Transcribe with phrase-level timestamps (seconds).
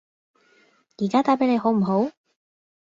[0.97, 2.09] 而家打畀你好唔好？